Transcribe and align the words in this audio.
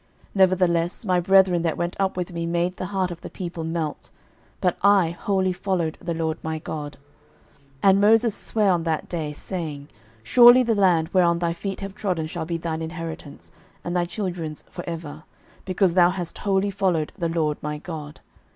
06:014:008 0.31 0.31
Nevertheless 0.33 1.05
my 1.05 1.19
brethren 1.19 1.61
that 1.61 1.77
went 1.77 1.95
up 1.99 2.17
with 2.17 2.33
me 2.33 2.47
made 2.47 2.75
the 2.77 2.87
heart 2.87 3.11
of 3.11 3.21
the 3.21 3.29
people 3.29 3.63
melt: 3.63 4.09
but 4.59 4.75
I 4.81 5.11
wholly 5.11 5.53
followed 5.53 5.99
the 6.01 6.15
LORD 6.15 6.39
my 6.41 6.57
God. 6.57 6.97
06:014:009 7.83 7.83
And 7.83 8.01
Moses 8.01 8.33
sware 8.33 8.71
on 8.71 8.83
that 8.85 9.07
day, 9.07 9.31
saying, 9.31 9.89
Surely 10.23 10.63
the 10.63 10.73
land 10.73 11.09
whereon 11.13 11.37
thy 11.37 11.53
feet 11.53 11.81
have 11.81 11.93
trodden 11.93 12.25
shall 12.25 12.45
be 12.45 12.57
thine 12.57 12.81
inheritance, 12.81 13.51
and 13.83 13.95
thy 13.95 14.05
children's 14.05 14.63
for 14.71 14.83
ever, 14.89 15.21
because 15.65 15.93
thou 15.93 16.09
hast 16.09 16.39
wholly 16.39 16.71
followed 16.71 17.11
the 17.15 17.29
LORD 17.29 17.59
my 17.61 17.77
God. 17.77 18.21